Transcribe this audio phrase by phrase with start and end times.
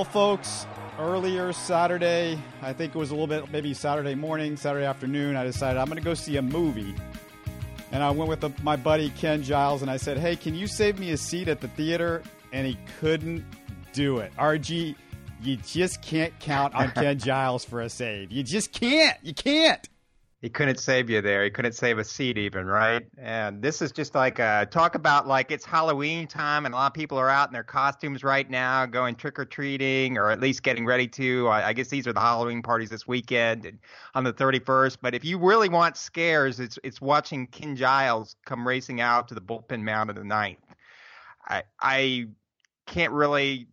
[0.00, 0.66] Well, folks,
[0.98, 5.44] earlier Saturday, I think it was a little bit maybe Saturday morning, Saturday afternoon, I
[5.44, 6.94] decided I'm going to go see a movie.
[7.92, 10.66] And I went with the, my buddy Ken Giles and I said, Hey, can you
[10.66, 12.22] save me a seat at the theater?
[12.50, 13.44] And he couldn't
[13.92, 14.32] do it.
[14.38, 14.96] RG,
[15.42, 18.32] you just can't count on Ken Giles for a save.
[18.32, 19.18] You just can't.
[19.22, 19.86] You can't.
[20.40, 21.44] He couldn't save you there.
[21.44, 23.06] He couldn't save a seat even, right?
[23.18, 26.86] And this is just like a talk about like it's Halloween time and a lot
[26.86, 30.40] of people are out in their costumes right now, going trick or treating or at
[30.40, 31.46] least getting ready to.
[31.48, 33.78] I, I guess these are the Halloween parties this weekend and
[34.14, 34.96] on the 31st.
[35.02, 39.34] But if you really want scares, it's it's watching Ken Giles come racing out to
[39.34, 40.64] the bullpen mound in the ninth.
[41.46, 42.28] I I
[42.86, 43.68] can't really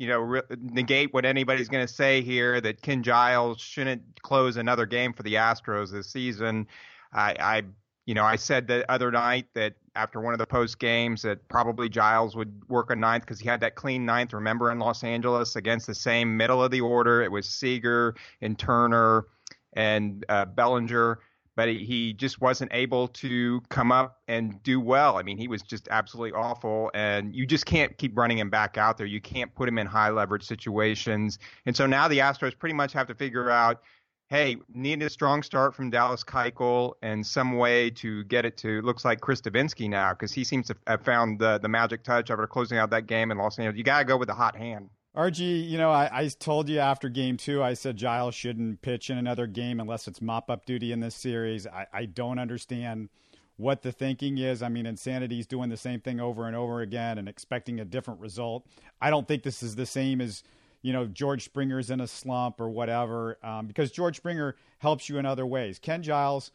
[0.00, 4.56] you know, re- negate what anybody's going to say here that Ken Giles shouldn't close
[4.56, 6.66] another game for the Astros this season.
[7.12, 7.62] I, I
[8.06, 11.46] you know, I said the other night that after one of the post games that
[11.48, 14.32] probably Giles would work a ninth because he had that clean ninth.
[14.32, 18.58] Remember in Los Angeles against the same middle of the order, it was Seager and
[18.58, 19.26] Turner
[19.74, 21.18] and uh, Bellinger
[21.60, 25.18] but he just wasn't able to come up and do well.
[25.18, 28.78] I mean, he was just absolutely awful, and you just can't keep running him back
[28.78, 29.06] out there.
[29.06, 31.38] You can't put him in high leverage situations.
[31.66, 33.82] And so now the Astros pretty much have to figure out
[34.30, 38.80] hey, need a strong start from Dallas Keuchel and some way to get it to
[38.80, 42.30] looks like Chris Devenski now because he seems to have found the the magic touch
[42.30, 43.76] after closing out that game in Los Angeles.
[43.76, 44.88] You got to go with the hot hand.
[45.16, 49.10] RG, you know, I, I, told you after game two, I said Giles shouldn't pitch
[49.10, 51.66] in another game unless it's mop up duty in this series.
[51.66, 53.08] I, I don't understand
[53.56, 54.62] what the thinking is.
[54.62, 58.20] I mean, Insanity's doing the same thing over and over again and expecting a different
[58.20, 58.66] result.
[59.00, 60.44] I don't think this is the same as,
[60.80, 65.18] you know, George Springer's in a slump or whatever, um, because George Springer helps you
[65.18, 65.80] in other ways.
[65.80, 66.52] Ken Giles,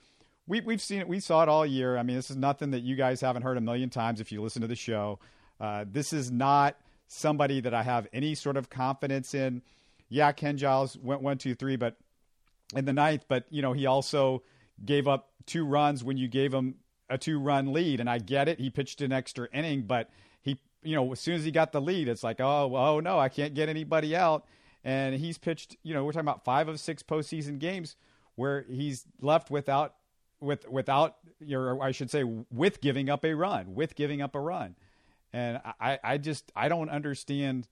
[0.48, 1.98] we, we've seen it, we saw it all year.
[1.98, 4.42] I mean, this is nothing that you guys haven't heard a million times if you
[4.42, 5.20] listen to the show.
[5.60, 9.62] Uh, this is not somebody that I have any sort of confidence in.
[10.10, 11.98] Yeah, Ken Giles went one, two, three, but
[12.76, 14.44] in the ninth, but you know, he also
[14.84, 16.76] gave up two runs when you gave him
[17.10, 18.00] a two run lead.
[18.00, 18.60] And I get it.
[18.60, 20.10] He pitched an extra inning, but
[20.42, 23.20] he, you know, as soon as he got the lead, it's like, oh, oh no,
[23.20, 24.46] I can't get anybody out.
[24.84, 27.96] And he's pitched, you know, we're talking about five of six postseason games
[28.36, 29.96] where he's left without,
[30.40, 34.40] with, without, your, I should say, with giving up a run, with giving up a
[34.40, 34.76] run.
[35.36, 37.68] And I, I just I don't understand.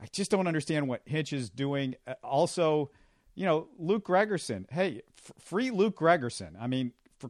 [0.00, 1.96] I just don't understand what Hinch is doing.
[2.06, 2.90] Uh, also,
[3.34, 4.70] you know, Luke Gregerson.
[4.70, 6.52] Hey, f- free Luke Gregerson.
[6.60, 7.28] I mean, for,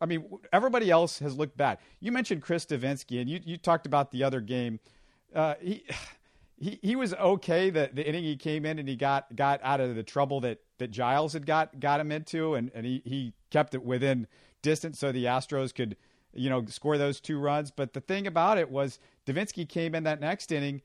[0.00, 1.76] I mean, everybody else has looked bad.
[2.00, 4.80] You mentioned Chris Devenski, and you you talked about the other game.
[5.34, 5.84] Uh, he.
[6.58, 9.80] He, he was okay the, the inning he came in and he got, got out
[9.80, 13.32] of the trouble that, that Giles had got got him into and, and he, he
[13.50, 14.28] kept it within
[14.62, 15.96] distance so the Astros could–
[16.34, 17.70] you know, score those two runs.
[17.70, 20.82] But the thing about it was Devenski came in that next inning.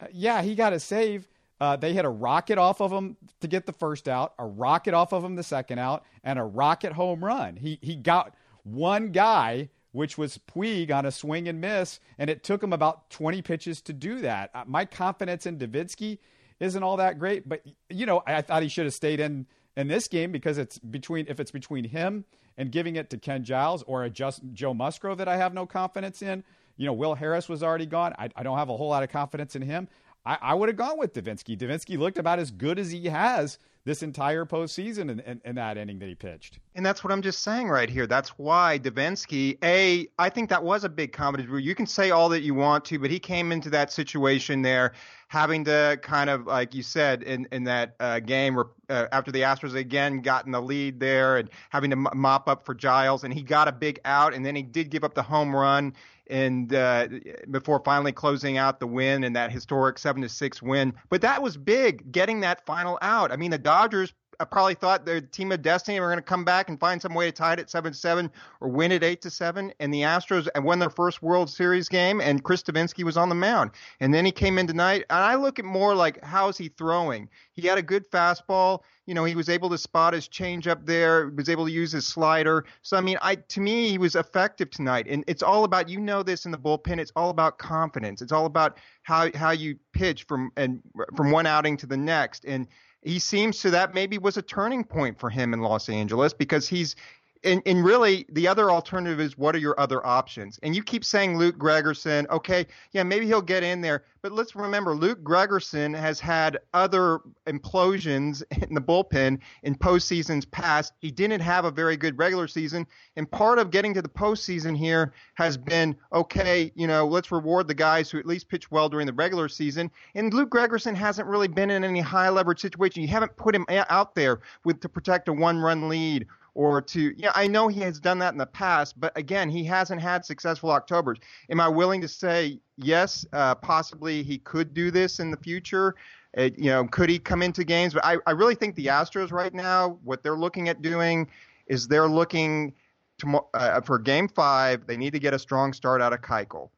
[0.00, 1.28] Uh, yeah, he got a save.
[1.60, 4.92] Uh, they had a rocket off of him to get the first out, a rocket
[4.92, 7.56] off of him the second out, and a rocket home run.
[7.56, 12.44] He he got one guy, which was Puig, on a swing and miss, and it
[12.44, 14.50] took him about 20 pitches to do that.
[14.54, 16.18] Uh, my confidence in Devenski
[16.60, 19.46] isn't all that great, but you know, I thought he should have stayed in
[19.76, 22.24] in this game because it's between if it's between him
[22.58, 25.66] and giving it to Ken Giles or a just Joe Musgrove that I have no
[25.66, 26.42] confidence in.
[26.76, 28.14] You know, Will Harris was already gone.
[28.18, 29.88] I, I don't have a whole lot of confidence in him.
[30.24, 31.56] I, I would have gone with Devenski.
[31.56, 35.78] Devenski looked about as good as he has this entire postseason in, in, in, that
[35.78, 36.58] inning that he pitched.
[36.74, 38.08] And that's what I'm just saying right here.
[38.08, 41.48] That's why Devenski, A, I think that was a big confidence.
[41.64, 44.92] You can say all that you want to, but he came into that situation there
[45.28, 49.30] having to kind of, like you said, in, in that uh, game where, uh, after
[49.30, 53.22] the Astros again got in the lead there and having to mop up for Giles,
[53.22, 55.94] and he got a big out, and then he did give up the home run
[56.28, 57.08] and uh,
[57.50, 60.92] before finally closing out the win and that historic seven to six win.
[61.08, 63.30] But that was big, getting that final out.
[63.30, 64.14] I mean, the Dodgers
[64.44, 67.26] probably thought their team of destiny were going to come back and find some way
[67.26, 69.70] to tie it at seven seven or win it eight to seven.
[69.80, 73.28] And the Astros and won their first World Series game, and Chris Devenski was on
[73.28, 73.72] the mound.
[74.00, 77.28] And then he came in tonight, and I look at more like how's he throwing?
[77.52, 78.80] He had a good fastball.
[79.04, 81.28] You know, he was able to spot his changeup there.
[81.28, 82.64] Was able to use his slider.
[82.82, 85.06] So I mean, I to me he was effective tonight.
[85.08, 86.98] And it's all about you know this in the bullpen.
[86.98, 88.22] It's all about confidence.
[88.22, 90.80] It's all about how how you pitch from and
[91.14, 92.44] from one outing to the next.
[92.44, 92.66] And
[93.06, 96.66] he seems to that maybe was a turning point for him in Los Angeles because
[96.66, 96.96] he's
[97.44, 100.58] and, and really the other alternative is what are your other options?
[100.62, 104.56] And you keep saying Luke Gregerson, okay, yeah, maybe he'll get in there, but let's
[104.56, 110.94] remember Luke Gregerson has had other implosions in the bullpen in postseasons past.
[110.98, 112.86] He didn't have a very good regular season,
[113.16, 117.68] and part of getting to the postseason here has been okay, you know, let's reward
[117.68, 119.90] the guys who at least pitch well during the regular season.
[120.14, 123.02] And Luke Gregerson hasn't really been in any high leverage situation.
[123.02, 127.14] You haven't put him out there with to protect a one run lead or to
[127.18, 130.24] yeah i know he has done that in the past but again he hasn't had
[130.24, 131.18] successful octobers.
[131.50, 135.94] Am i willing to say yes uh, possibly he could do this in the future?
[136.34, 137.94] It, you know could he come into games?
[137.94, 141.28] But I, I really think the astros right now what they're looking at doing
[141.66, 142.72] is they're looking
[143.18, 146.70] to, uh, for game five they need to get a strong start out of keuchel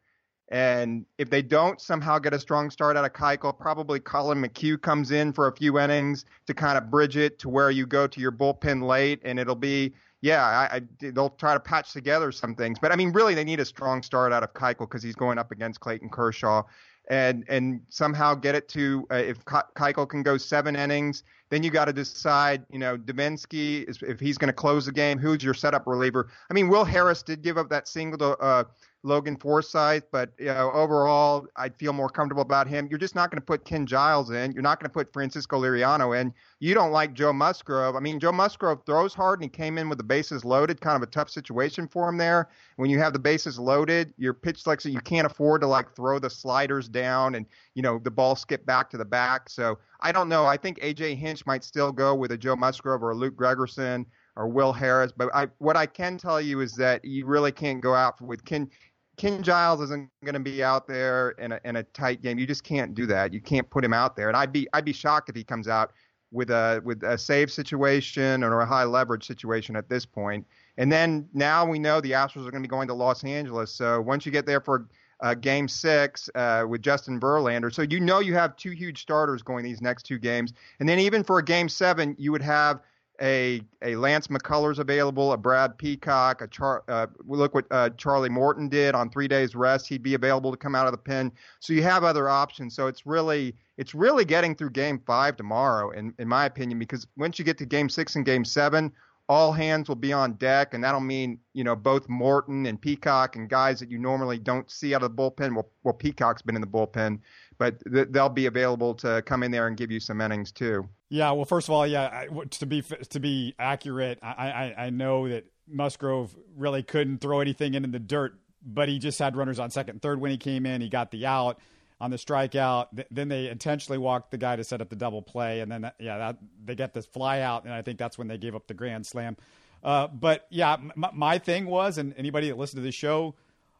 [0.51, 4.81] and if they don't somehow get a strong start out of Keuchel, probably Collin McHugh
[4.81, 8.07] comes in for a few innings to kind of bridge it to where you go
[8.07, 12.33] to your bullpen late, and it'll be yeah, I, I, they'll try to patch together
[12.33, 12.79] some things.
[12.81, 15.39] But I mean, really, they need a strong start out of Keuchel because he's going
[15.39, 16.65] up against Clayton Kershaw,
[17.09, 21.71] and and somehow get it to uh, if Keuchel can go seven innings, then you
[21.71, 25.45] got to decide, you know, Devenski is if he's going to close the game, who's
[25.45, 26.31] your setup reliever?
[26.51, 28.39] I mean, Will Harris did give up that single to.
[28.39, 28.65] Uh,
[29.05, 32.89] Logan Forsythe, but you know, overall, I'd feel more comfortable about him.
[32.91, 34.53] You're just not going to put Ken Giles in.
[34.53, 36.35] You're not going to put Francisco Liriano in.
[36.59, 37.95] You don't like Joe Musgrove.
[37.95, 40.81] I mean, Joe Musgrove throws hard, and he came in with the bases loaded.
[40.81, 42.49] Kind of a tough situation for him there.
[42.77, 46.19] When you have the bases loaded, your pitch selection, you can't afford to like throw
[46.19, 49.49] the sliders down and you know the ball skip back to the back.
[49.49, 50.45] So I don't know.
[50.45, 54.07] I think AJ Hinch might still go with a Joe Musgrove or a Luke Gregerson
[54.39, 55.13] or Will Harris.
[55.15, 58.45] But I, what I can tell you is that you really can't go out with
[58.45, 58.71] Ken.
[59.19, 62.39] Ken Giles isn't going to be out there in a, in a tight game.
[62.39, 63.35] You just can't do that.
[63.35, 64.29] You can't put him out there.
[64.29, 65.93] And I'd be I'd be shocked if he comes out
[66.31, 70.47] with a with a save situation or a high leverage situation at this point.
[70.77, 73.73] And then now we know the Astros are going to be going to Los Angeles.
[73.73, 74.89] So once you get there for
[75.21, 79.43] uh, Game Six uh, with Justin Verlander, so you know you have two huge starters
[79.43, 80.53] going these next two games.
[80.79, 82.81] And then even for a Game Seven, you would have
[83.21, 88.29] a a Lance McCullers available, a Brad Peacock, a Char, uh, look what uh, Charlie
[88.29, 89.89] Morton did on three days rest.
[89.89, 91.33] He'd be available to come out of the pen.
[91.61, 92.75] So you have other options.
[92.75, 97.07] So it's really it's really getting through Game Five tomorrow, in in my opinion, because
[97.17, 98.93] once you get to Game Six and Game Seven,
[99.29, 103.37] all hands will be on deck, and that'll mean you know both Morton and Peacock
[103.37, 105.55] and guys that you normally don't see out of the bullpen.
[105.55, 107.21] Well, well Peacock's been in the bullpen,
[107.59, 110.89] but th- they'll be available to come in there and give you some innings too.
[111.11, 115.29] Yeah, well, first of all, yeah, to be to be accurate, I, I, I know
[115.29, 119.71] that Musgrove really couldn't throw anything into the dirt, but he just had runners on
[119.71, 120.81] second, third when he came in.
[120.81, 121.61] He got the out
[122.01, 123.05] on the strikeout.
[123.11, 126.19] Then they intentionally walked the guy to set up the double play, and then yeah,
[126.19, 128.75] that, they get this fly out, and I think that's when they gave up the
[128.75, 129.37] grand slam.
[129.83, 133.35] Uh, but yeah, my, my, thing was, and anybody that listened to the show,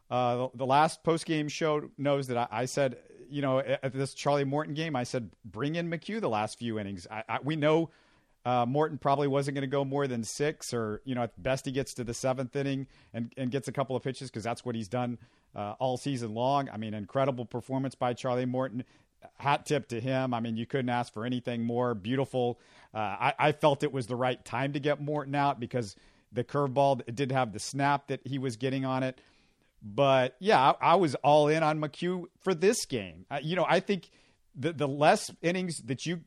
[0.09, 2.97] uh, the, the, last post game show knows that I, I, said,
[3.29, 6.79] you know, at this Charlie Morton game, I said bring in McHugh the last few
[6.79, 7.07] innings.
[7.09, 7.89] I, I, we know
[8.45, 11.65] uh, Morton probably wasn't going to go more than six, or you know, at best
[11.65, 14.63] he gets to the seventh inning and, and gets a couple of pitches because that's
[14.63, 15.17] what he's done
[15.55, 16.69] uh, all season long.
[16.69, 18.83] I mean, incredible performance by Charlie Morton.
[19.37, 20.33] Hat tip to him.
[20.33, 22.57] I mean, you couldn't ask for anything more beautiful.
[22.93, 25.97] Uh, I, I, felt it was the right time to get Morton out because
[26.31, 29.19] the curveball did have the snap that he was getting on it.
[29.81, 33.25] But yeah, I, I was all in on McHugh for this game.
[33.41, 34.09] you know, I think
[34.55, 36.21] the the less innings that you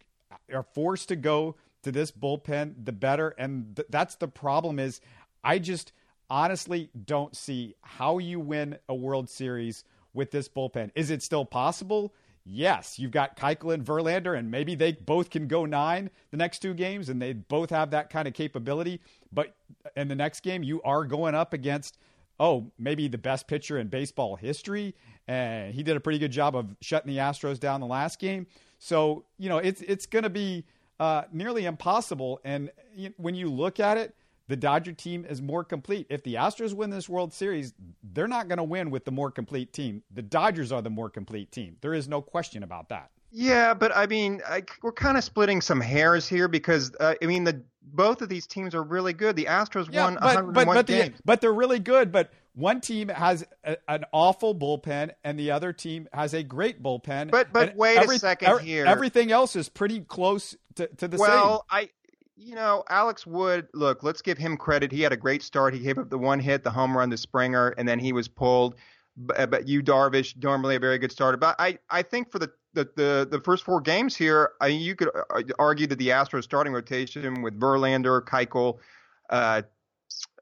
[0.53, 3.35] are forced to go to this bullpen, the better.
[3.39, 5.01] And th- that's the problem is
[5.43, 5.93] I just
[6.31, 9.85] honestly don't see how you win a World Series
[10.15, 10.91] with this bullpen.
[10.95, 12.15] Is it still possible?
[12.45, 16.59] Yes, you've got Keuchel and Verlander, and maybe they both can go nine the next
[16.59, 19.01] two games, and they both have that kind of capability.
[19.33, 19.55] But
[19.95, 21.99] in the next game, you are going up against,
[22.41, 24.95] oh, maybe the best pitcher in baseball history,
[25.29, 28.47] and he did a pretty good job of shutting the Astros down the last game.
[28.79, 30.65] So you know it's it's going to be
[31.01, 32.41] uh, nearly impossible.
[32.45, 32.71] And
[33.17, 34.15] when you look at it,
[34.49, 36.07] the Dodger team is more complete.
[36.11, 37.75] If the Astros win this World Series,
[38.13, 40.03] they're not going to win with the more complete team.
[40.13, 41.77] The Dodgers are the more complete team.
[41.81, 43.11] There is no question about that.
[43.31, 47.27] Yeah, but I mean, I, we're kind of splitting some hairs here because uh, I
[47.27, 49.37] mean, the both of these teams are really good.
[49.37, 52.13] The Astros yeah, won but, 101 but, but games, the, but they're really good.
[52.13, 56.83] But one team has a, an awful bullpen, and the other team has a great
[56.83, 57.31] bullpen.
[57.31, 58.87] But but wait every, a second every, here.
[58.87, 61.37] Everything else is pretty close to, to the well, same.
[61.37, 61.91] Well, I
[62.37, 64.91] you know, Alex Wood, look, let's give him credit.
[64.91, 65.75] He had a great start.
[65.75, 68.29] He gave up the one hit, the home run to Springer, and then he was
[68.29, 68.75] pulled.
[68.75, 68.77] Uh,
[69.17, 71.37] but, but Yu Darvish, normally a very good starter.
[71.37, 74.95] But I, I think for the the, the, the first four games here, I, you
[74.95, 78.79] could uh, argue that the Astros starting rotation with Verlander, Keuchel,
[79.31, 79.63] uh,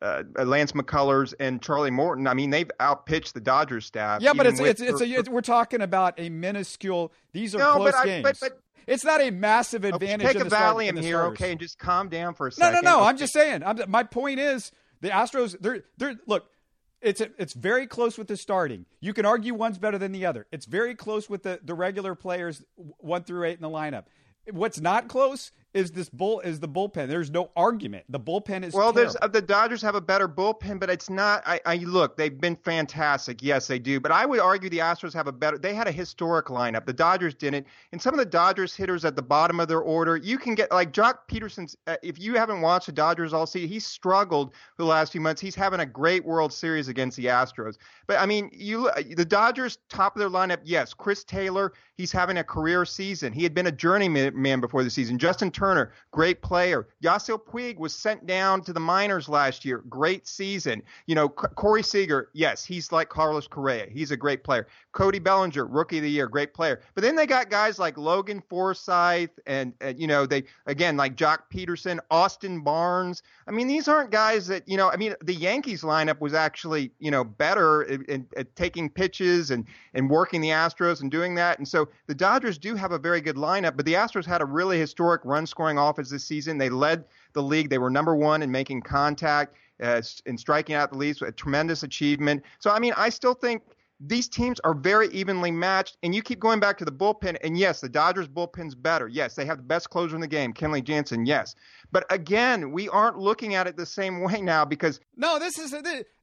[0.02, 2.26] uh, Lance McCullers and Charlie Morton.
[2.26, 4.22] I mean, they've outpitched the Dodgers staff.
[4.22, 7.12] Yeah, but it's it's, it's, a, it's, we're talking about a minuscule.
[7.32, 8.22] These are no, close but games.
[8.22, 10.26] but, but, it's not a massive advantage.
[10.26, 11.40] Okay, take a Valium here, starters.
[11.40, 12.74] okay, and just calm down for a second.
[12.74, 13.04] No, no, no.
[13.04, 13.62] I'm just saying.
[13.62, 15.56] I'm, my point is the Astros.
[15.60, 16.50] They're they're look.
[17.00, 18.84] It's it's very close with the starting.
[19.00, 20.46] You can argue one's better than the other.
[20.52, 24.04] It's very close with the the regular players one through eight in the lineup.
[24.50, 27.08] What's not close is this bull is the bullpen.
[27.08, 28.04] There's no argument.
[28.08, 28.92] The bullpen is well.
[28.92, 29.12] Terrible.
[29.12, 31.42] There's uh, the Dodgers have a better bullpen, but it's not.
[31.46, 33.42] I, I look, they've been fantastic.
[33.42, 34.00] Yes, they do.
[34.00, 35.58] But I would argue the Astros have a better.
[35.58, 36.86] They had a historic lineup.
[36.86, 37.66] The Dodgers didn't.
[37.92, 40.70] And some of the Dodgers hitters at the bottom of their order, you can get
[40.70, 41.76] like Joc Pederson's.
[41.86, 45.20] Uh, if you haven't watched the Dodgers all season, he's struggled for the last few
[45.20, 45.40] months.
[45.40, 47.76] He's having a great World Series against the Astros.
[48.06, 50.60] But I mean, you the Dodgers top of their lineup.
[50.64, 51.72] Yes, Chris Taylor.
[51.94, 53.30] He's having a career season.
[53.30, 55.18] He had been a journeyman before the season.
[55.18, 56.88] Justin Turner, great player.
[57.04, 59.84] Yasiel Puig was sent down to the minors last year.
[59.90, 60.82] Great season.
[61.06, 63.86] You know, C- Corey Seager, yes, he's like Carlos Correa.
[63.92, 64.66] He's a great player.
[64.92, 66.80] Cody Bellinger, rookie of the year, great player.
[66.94, 71.14] But then they got guys like Logan Forsythe and, and you know, they, again, like
[71.14, 73.22] Joc Pederson, Austin Barnes.
[73.46, 76.90] I mean, these aren't guys that, you know, I mean, the Yankees lineup was actually,
[77.00, 77.86] you know, better
[78.34, 81.58] at taking pitches and, and working the Astros and doing that.
[81.58, 84.46] And so the Dodgers do have a very good lineup, but the Astros had a
[84.46, 86.58] really historic run scoring offense this season.
[86.58, 87.68] They led the league.
[87.70, 91.82] They were number one in making contact, uh, in striking out the leads, a tremendous
[91.82, 92.42] achievement.
[92.58, 93.62] So, I mean, I still think
[94.00, 95.98] these teams are very evenly matched.
[96.02, 97.36] And you keep going back to the bullpen.
[97.42, 99.08] And yes, the Dodgers bullpen's better.
[99.08, 101.26] Yes, they have the best closer in the game, Kenley Jansen.
[101.26, 101.54] Yes.
[101.92, 105.74] But again, we aren't looking at it the same way now because no, this is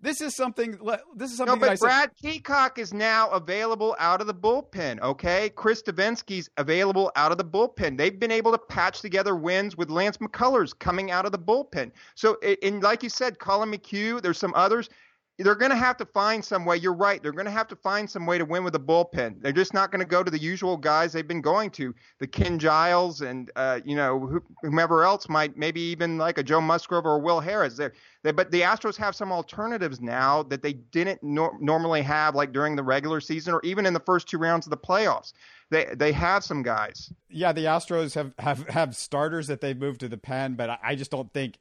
[0.02, 0.78] this is something.
[1.16, 1.60] This is something.
[1.60, 2.18] No, but Brad said.
[2.18, 5.00] Peacock is now available out of the bullpen.
[5.02, 7.98] Okay, Chris Devenski's available out of the bullpen.
[7.98, 11.92] They've been able to patch together wins with Lance McCullers coming out of the bullpen.
[12.16, 14.22] So, and like you said, Collin McHugh.
[14.22, 14.90] There's some others
[15.40, 16.78] they're going to have to find some way.
[16.78, 17.22] You're right.
[17.22, 19.42] They're going to have to find some way to win with the bullpen.
[19.42, 22.26] They're just not going to go to the usual guys they've been going to, the
[22.26, 27.06] Ken Giles and uh, you know whomever else might, maybe even like a Joe Musgrove
[27.06, 27.78] or Will Harris.
[27.78, 32.34] They're, they, but the Astros have some alternatives now that they didn't nor- normally have,
[32.34, 35.34] like during the regular season or even in the first two rounds of the playoffs.
[35.70, 37.12] They they have some guys.
[37.30, 40.78] Yeah, the Astros have have have starters that they've moved to the pen, but I,
[40.82, 41.60] I just don't think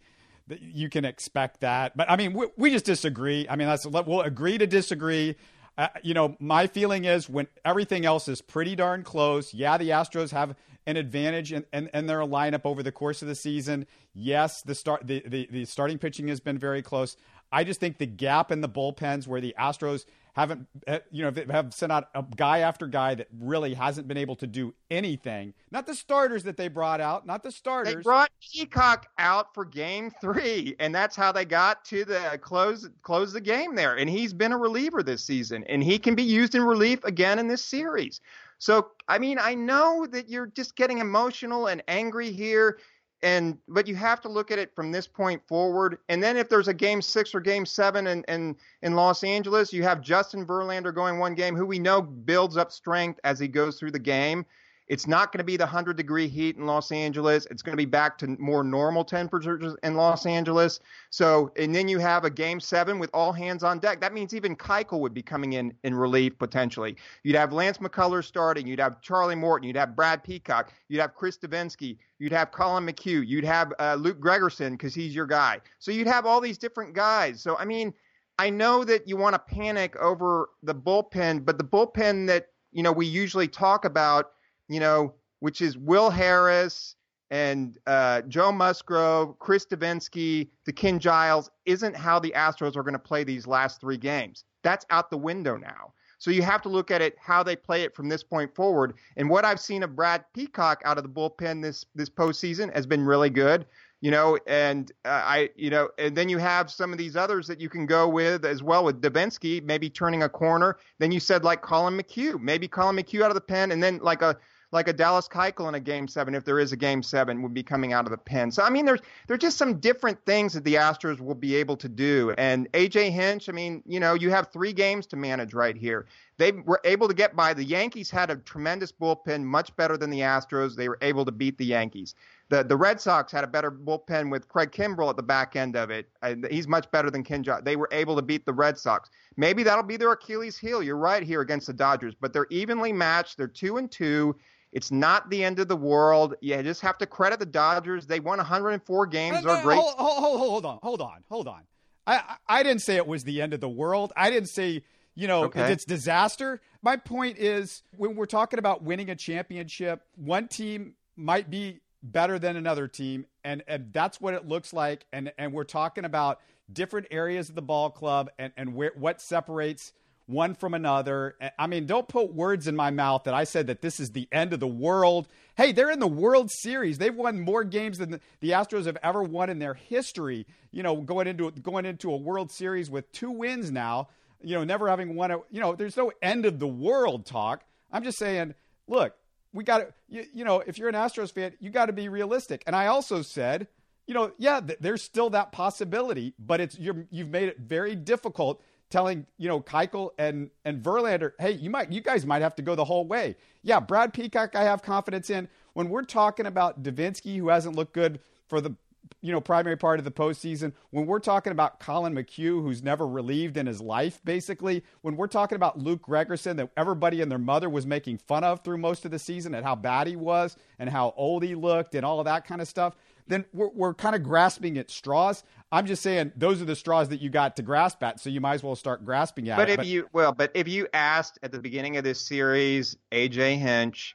[0.48, 1.96] you can expect that.
[1.96, 3.46] But I mean, we, we just disagree.
[3.48, 5.36] I mean, that's we'll agree to disagree.
[5.78, 9.52] Uh, you know, my feeling is when everything else is pretty darn close.
[9.52, 13.28] Yeah, the Astros have an advantage in, in, in, their lineup over the course of
[13.28, 13.86] the season.
[14.14, 17.16] Yes, the start the, the, the starting pitching has been very close.
[17.52, 21.30] I just think the gap in the bullpens where the Astros haven't eh, you know
[21.30, 24.74] they have sent out a guy after guy that really hasn't been able to do
[24.90, 25.54] anything.
[25.70, 27.94] Not the starters that they brought out, not the starters.
[27.94, 32.86] They brought Peacock out for Game Three, and that's how they got to the close
[33.00, 33.96] close the game there.
[33.96, 37.38] And he's been a reliever this season, and he can be used in relief again
[37.38, 38.20] in this series.
[38.58, 42.78] So I mean, I know that you're just getting emotional and angry here
[43.22, 45.98] and but you have to look at it from this point forward.
[46.08, 49.72] And then if there's a game six or game seven in, in, in Los Angeles,
[49.72, 53.48] you have Justin Verlander going one game, who we know builds up strength as he
[53.48, 54.44] goes through the game.
[54.88, 57.46] It's not going to be the 100 degree heat in Los Angeles.
[57.50, 60.78] It's going to be back to more normal temperatures in Los Angeles.
[61.10, 64.00] So, and then you have a game seven with all hands on deck.
[64.00, 66.96] That means even Keuchel would be coming in in relief potentially.
[67.24, 68.66] You'd have Lance McCullers starting.
[68.66, 69.66] You'd have Charlie Morton.
[69.66, 70.72] You'd have Brad Peacock.
[70.88, 71.98] You'd have Chris Devenski.
[72.18, 73.26] You'd have Collin McHugh.
[73.26, 75.60] You'd have uh, Luke Gregerson because he's your guy.
[75.80, 77.40] So you'd have all these different guys.
[77.40, 77.92] So, I mean,
[78.38, 82.82] I know that you want to panic over the bullpen, but the bullpen that, you
[82.82, 84.32] know, we usually talk about
[84.68, 86.96] you know, which is Will Harris
[87.30, 92.98] and uh, Joe Musgrove, Chris the Ken Giles, isn't how the Astros are going to
[92.98, 94.44] play these last three games.
[94.62, 95.92] That's out the window now.
[96.18, 98.94] So you have to look at it how they play it from this point forward.
[99.16, 102.86] And what I've seen of Brad Peacock out of the bullpen this this postseason has
[102.86, 103.66] been really good.
[104.02, 107.46] You know, and uh, I, you know, and then you have some of these others
[107.46, 110.76] that you can go with as well with Devenski, maybe turning a corner.
[110.98, 113.98] Then you said like Collin McHugh, maybe Collin McHugh out of the pen, and then
[114.02, 114.36] like a
[114.72, 117.54] like a Dallas Keuchel in a game seven, if there is a game seven, would
[117.54, 118.50] be coming out of the pen.
[118.50, 121.76] So I mean, there's there's just some different things that the Astros will be able
[121.78, 122.34] to do.
[122.36, 126.06] And AJ Hinch, I mean, you know, you have three games to manage right here.
[126.38, 127.54] They were able to get by.
[127.54, 130.74] The Yankees had a tremendous bullpen, much better than the Astros.
[130.74, 132.14] They were able to beat the Yankees.
[132.48, 135.76] The the Red Sox had a better bullpen with Craig Kimbrel at the back end
[135.76, 136.08] of it.
[136.48, 139.10] he's much better than Ken They were able to beat the Red Sox.
[139.36, 140.82] Maybe that'll be their Achilles heel.
[140.82, 143.36] You're right here against the Dodgers, but they're evenly matched.
[143.36, 144.36] They're two and two.
[144.72, 146.34] It's not the end of the world.
[146.40, 148.06] You just have to credit the Dodgers.
[148.06, 149.42] They won 104 games.
[149.42, 149.78] They're great.
[149.78, 151.62] Hold, hold, hold on, hold on, hold on.
[152.06, 154.12] I I didn't say it was the end of the world.
[154.16, 154.84] I didn't say
[155.14, 155.72] you know Okay.
[155.72, 156.60] it's disaster.
[156.82, 162.38] My point is when we're talking about winning a championship, one team might be better
[162.38, 165.06] than another team, and and that's what it looks like.
[165.12, 166.40] And and we're talking about
[166.72, 169.92] different areas of the ball club and and where what separates
[170.26, 171.36] one from another.
[171.58, 174.28] I mean, don't put words in my mouth that I said that this is the
[174.32, 175.28] end of the world.
[175.56, 176.98] Hey, they're in the World Series.
[176.98, 180.46] They've won more games than the Astros have ever won in their history.
[180.72, 184.08] You know, going into going into a World Series with two wins now.
[184.42, 185.38] You know, never having won a.
[185.50, 187.64] You know, there's no end of the world talk.
[187.92, 188.54] I'm just saying,
[188.88, 189.14] look,
[189.56, 189.94] we got to.
[190.08, 192.62] You, you know, if you're an Astros fan, you got to be realistic.
[192.66, 193.66] And I also said,
[194.06, 197.94] you know, yeah, th- there's still that possibility, but it's you're, you've made it very
[197.94, 202.54] difficult telling you know Keuchel and and Verlander, hey, you might you guys might have
[202.56, 203.36] to go the whole way.
[203.62, 205.48] Yeah, Brad Peacock, I have confidence in.
[205.72, 208.76] When we're talking about Devenski, who hasn't looked good for the
[209.20, 213.06] you know primary part of the postseason, when we're talking about Collin McHugh, who's never
[213.06, 217.38] relieved in his life, basically, when we're talking about Luke Gregerson, that everybody and their
[217.38, 220.56] mother was making fun of through most of the season, and how bad he was,
[220.78, 222.94] and how old he looked, and all of that kind of stuff
[223.28, 225.42] then we're, we're kind of grasping at straws.
[225.72, 228.40] I'm just saying those are the straws that you got to grasp at, so you
[228.40, 229.80] might as well start grasping at But it.
[229.80, 234.14] if you well, but if you asked at the beginning of this series, AJ Hinch,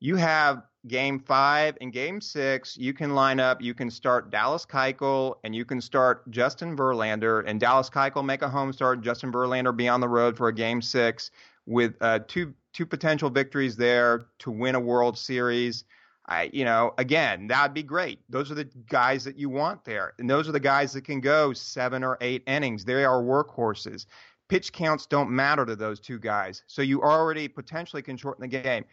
[0.00, 2.76] you have game five and game six.
[2.76, 3.62] You can line up.
[3.62, 7.44] You can start Dallas Keuchel and you can start Justin Verlander.
[7.46, 9.02] And Dallas Keuchel make a home start.
[9.02, 11.30] Justin Verlander be on the road for a game six
[11.66, 15.84] with uh, two two potential victories there to win a World Series.
[16.26, 18.20] I, you know, again, that'd be great.
[18.28, 21.20] Those are the guys that you want there, and those are the guys that can
[21.20, 22.84] go seven or eight innings.
[22.84, 24.06] They are workhorses.
[24.48, 28.48] Pitch counts don't matter to those two guys, so you already potentially can shorten the
[28.48, 28.84] game.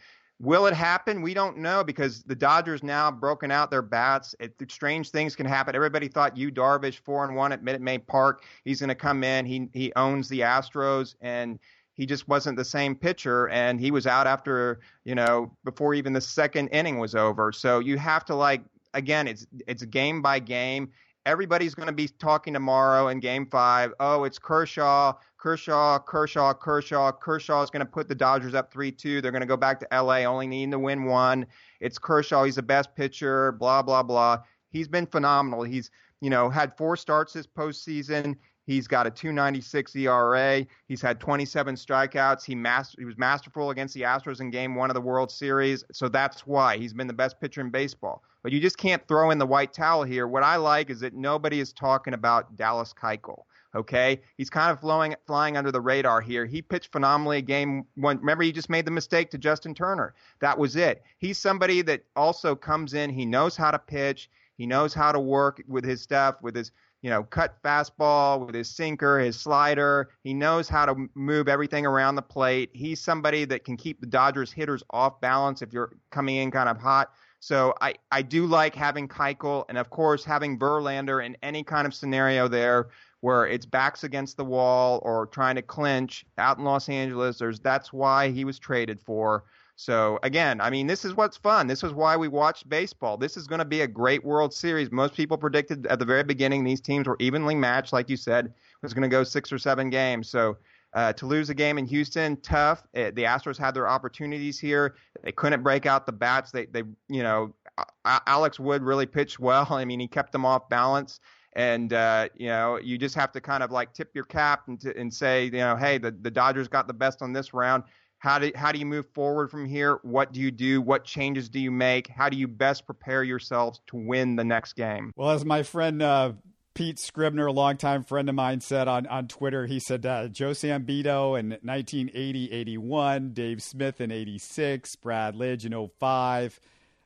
[0.41, 1.21] Will it happen?
[1.21, 4.33] We don't know because the Dodgers now broken out their bats.
[4.39, 5.75] It, strange things can happen.
[5.75, 8.43] Everybody thought Yu Darvish four and one at Minute Maid Park.
[8.63, 9.45] He's going to come in.
[9.45, 11.59] He he owns the Astros and
[11.99, 16.13] he just wasn't the same pitcher and he was out after you know before even
[16.13, 18.61] the second inning was over so you have to like
[18.93, 20.89] again it's it's game by game
[21.29, 27.11] everybody's going to be talking tomorrow in game 5 oh it's Kershaw Kershaw Kershaw Kershaw
[27.11, 29.87] Kershaw is going to put the Dodgers up 3-2 they're going to go back to
[29.91, 31.45] LA only needing to win one.
[31.81, 34.39] It's Kershaw he's the best pitcher blah blah blah.
[34.71, 35.61] He's been phenomenal.
[35.61, 38.35] He's you know had four starts this postseason
[38.69, 40.63] He's got a 296 ERA.
[40.87, 42.45] He's had 27 strikeouts.
[42.45, 45.83] He master, he was masterful against the Astros in game 1 of the World Series.
[45.91, 48.21] So that's why he's been the best pitcher in baseball.
[48.43, 50.27] But you just can't throw in the white towel here.
[50.27, 53.45] What I like is that nobody is talking about Dallas Keuchel.
[53.73, 56.45] Okay, he's kind of flowing, flying under the radar here.
[56.45, 58.19] He pitched phenomenally game one.
[58.19, 60.13] Remember, he just made the mistake to Justin Turner.
[60.41, 61.01] That was it.
[61.17, 63.09] He's somebody that also comes in.
[63.09, 64.29] He knows how to pitch.
[64.59, 66.71] He knows how to work with his stuff, with his
[67.01, 70.09] you know, cut fastball with his sinker, his slider.
[70.23, 72.69] He knows how to move everything around the plate.
[72.73, 76.67] He's somebody that can keep the Dodgers hitters off balance if you're coming in kind
[76.67, 77.11] of hot.
[77.39, 81.87] So I, I do like having Keuchel and of course having Verlander in any kind
[81.87, 82.89] of scenario there
[83.21, 87.37] where it's backs against the wall or trying to clinch out in Los Angeles.
[87.37, 89.45] There's that's why he was traded for.
[89.79, 91.67] So again, I mean, this is what's fun.
[91.67, 93.15] This is why we watched baseball.
[93.15, 94.91] This is going to be a great World Series.
[94.91, 98.47] Most people predicted at the very beginning these teams were evenly matched, like you said,
[98.47, 100.27] it was going to go six or seven games.
[100.27, 100.57] So
[100.91, 102.85] uh, to lose a game in Houston, tough.
[102.93, 104.95] Uh, the Astros had their opportunities here.
[105.23, 106.51] They couldn't break out the bats.
[106.51, 107.55] They, they, you know,
[108.03, 109.65] Alex Wood really pitched well.
[109.71, 111.21] I mean, he kept them off balance.
[111.53, 114.83] And uh, you know, you just have to kind of like tip your cap and,
[114.83, 117.83] and say, you know, hey, the, the Dodgers got the best on this round.
[118.19, 119.99] How do how do you move forward from here?
[120.03, 120.81] What do you do?
[120.81, 122.07] What changes do you make?
[122.09, 125.13] How do you best prepare yourselves to win the next game?
[125.15, 126.33] Well, as my friend uh,
[126.73, 130.51] Pete Scribner, a longtime friend of mine, said on, on Twitter, he said uh, Joe
[130.51, 136.59] Sambito in 1980 81, Dave Smith in 86, Brad Lidge in 05.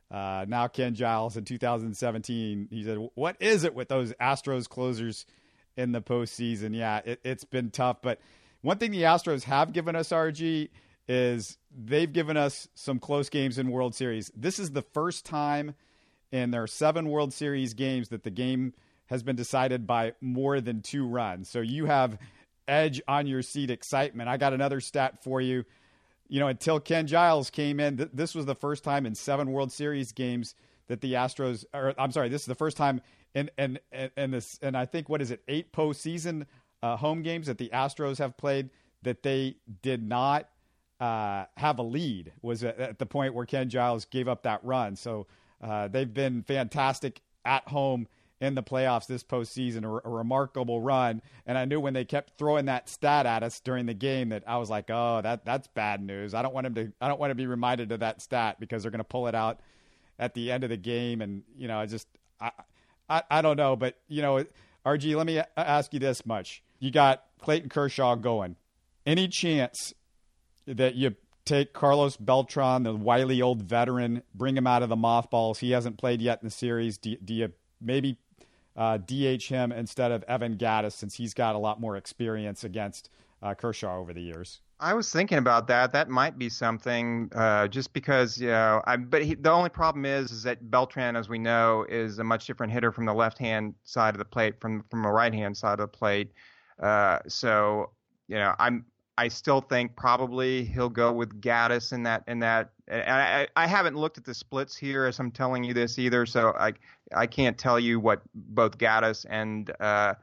[0.09, 2.67] Uh, now Ken Giles in 2017.
[2.71, 5.27] He said, "What is it with those Astros closers
[5.77, 6.75] in the postseason?
[6.75, 7.97] Yeah, it, it's been tough.
[8.01, 8.19] But
[8.61, 10.69] one thing the Astros have given us, RG,
[11.07, 14.31] is they've given us some close games in World Series.
[14.35, 15.75] This is the first time
[16.31, 18.73] in their seven World Series games that the game
[19.07, 21.49] has been decided by more than two runs.
[21.49, 22.17] So you have
[22.67, 24.29] edge on your seat excitement.
[24.29, 25.65] I got another stat for you.
[26.29, 29.51] You know, until Ken Giles came in, th- this was the first time in seven
[29.51, 30.55] World Series games
[30.87, 33.01] that the Astros, or I'm sorry, this is the first time
[33.35, 33.79] in in
[34.15, 36.45] in this, and I think what is it, eight postseason
[36.81, 38.69] uh, home games that the Astros have played
[39.03, 40.49] that they did not
[41.03, 44.63] uh, have a lead was at, at, the point where Ken Giles gave up that
[44.63, 44.95] run.
[44.95, 45.27] So
[45.61, 48.07] uh, they've been fantastic at home
[48.39, 51.21] in the playoffs this postseason, a, a, remarkable run.
[51.45, 54.43] And I knew when they kept throwing that stat at us during the game that
[54.47, 56.33] I was like, oh, that that's bad news.
[56.33, 56.93] I don't want him to.
[57.01, 59.35] I don't want to be reminded of that stat because they're going to pull it
[59.35, 59.59] out
[60.17, 61.21] at the end of the game.
[61.21, 62.07] And you know, I just
[62.39, 62.51] I
[63.09, 64.45] I, I don't know, but you know,
[64.85, 68.55] RG, let me ask you this much: you got Clayton Kershaw going.
[69.05, 69.93] Any chance
[70.65, 75.59] that you take Carlos Beltran, the wily old veteran, bring him out of the mothballs.
[75.59, 76.97] He hasn't played yet in the series.
[76.97, 78.17] Do, do you maybe
[78.75, 83.09] uh, DH him instead of Evan Gattis since he's got a lot more experience against
[83.41, 84.61] uh, Kershaw over the years?
[84.79, 85.93] I was thinking about that.
[85.93, 88.81] That might be something, uh, just because you know.
[88.85, 92.23] I, but he, the only problem is, is that Beltran, as we know, is a
[92.23, 95.33] much different hitter from the left hand side of the plate from from the right
[95.33, 96.33] hand side of the plate.
[96.81, 97.91] Uh, so
[98.27, 98.85] you know, I'm
[99.17, 102.71] I still think probably he'll go with Gattis in that in that.
[102.87, 106.25] And I, I haven't looked at the splits here as I'm telling you this either,
[106.25, 106.73] so I
[107.15, 110.15] I can't tell you what both Gattis and uh,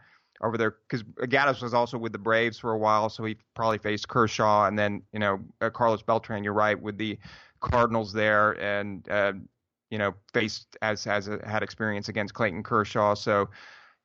[0.43, 3.79] over there because Gattis was also with the Braves for a while, so he probably
[3.79, 6.43] faced Kershaw and then you know uh, Carlos Beltran.
[6.43, 7.17] You're right with the
[7.61, 9.35] Cardinals there and uh,
[9.91, 13.49] you know faced as has had experience against Clayton Kershaw, so.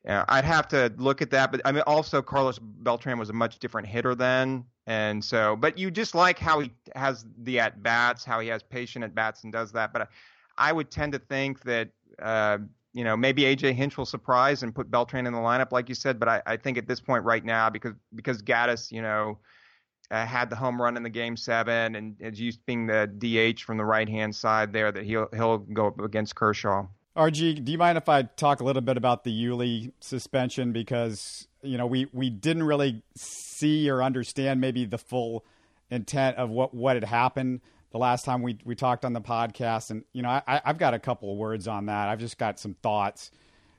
[0.07, 3.33] Yeah, I'd have to look at that, but I mean, also Carlos Beltran was a
[3.33, 7.81] much different hitter then, and so, but you just like how he has the at
[7.81, 9.91] bats, how he has patient at bats and does that.
[9.91, 11.89] But I, I would tend to think that,
[12.21, 12.59] uh,
[12.93, 15.95] you know, maybe AJ Hinch will surprise and put Beltran in the lineup, like you
[15.95, 16.19] said.
[16.19, 19.39] But I, I think at this point right now, because because Gattis, you know,
[20.11, 23.61] uh, had the home run in the game seven and is used being the DH
[23.61, 26.85] from the right hand side there, that he'll he'll go up against Kershaw.
[27.17, 31.47] RG, do you mind if I talk a little bit about the Yuli suspension because
[31.63, 33.01] you know we we didn't really
[33.55, 35.45] see or understand maybe the full
[35.89, 39.89] intent of what what had happened the last time we we talked on the podcast,
[39.89, 42.09] and you know I, I've got a couple of words on that.
[42.09, 43.31] I've just got some thoughts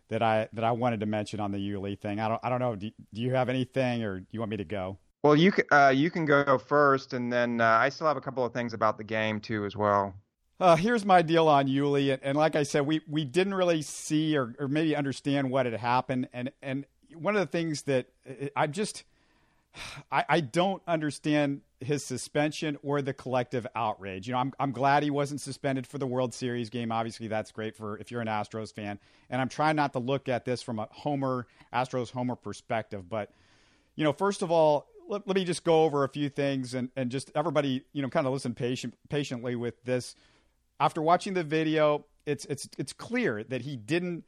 [0.09, 2.19] that I that I wanted to mention on the Yuli thing.
[2.19, 2.77] I don't I don't know.
[2.77, 4.97] Do, do you have anything, or do you want me to go?
[5.23, 8.21] Well, you can uh, you can go first, and then uh, I still have a
[8.23, 10.15] couple of things about the game too as well.
[10.59, 13.83] Uh, here's my deal on Yuli, and, and, like I said, we, we didn't really
[13.83, 18.07] see or, or maybe understand what had happened, and and one of the things that
[18.57, 19.05] I just
[20.11, 24.27] I, I don't understand his suspension or the collective outrage.
[24.27, 26.91] You know, I'm I'm glad he wasn't suspended for the World Series game.
[26.91, 28.99] Obviously, that's great for if you're an Astros fan,
[29.31, 33.31] and I'm trying not to look at this from a Homer Astros Homer perspective, but
[33.95, 36.91] you know, first of all, let, let me just go over a few things and,
[36.97, 40.15] and just everybody, you know, kind of listen patient, patiently with this
[40.79, 44.25] after watching the video, it's it's it's clear that he didn't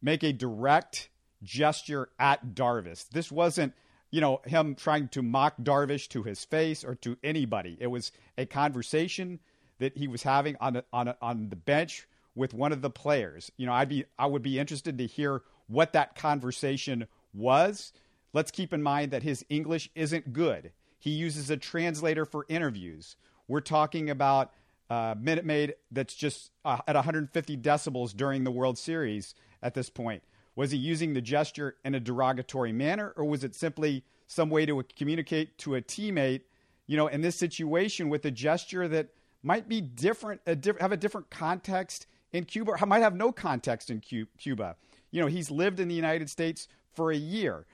[0.00, 1.10] make a direct
[1.42, 3.08] gesture at Darvish.
[3.08, 3.74] This wasn't,
[4.14, 7.76] you know, him trying to mock Darvish to his face or to anybody.
[7.80, 9.40] It was a conversation
[9.80, 12.90] that he was having on a, on a, on the bench with one of the
[12.90, 13.50] players.
[13.56, 17.92] You know, I'd be I would be interested to hear what that conversation was.
[18.32, 20.70] Let's keep in mind that his English isn't good.
[21.00, 23.16] He uses a translator for interviews.
[23.48, 24.52] We're talking about
[24.90, 29.90] uh, Minute Maid that's just uh, at 150 decibels during the World Series at this
[29.90, 30.22] point?
[30.56, 34.66] Was he using the gesture in a derogatory manner, or was it simply some way
[34.66, 36.42] to communicate to a teammate,
[36.86, 39.08] you know, in this situation with a gesture that
[39.42, 43.32] might be different, a diff- have a different context in Cuba, or might have no
[43.32, 44.76] context in Cuba?
[45.10, 47.66] You know, he's lived in the United States for a year.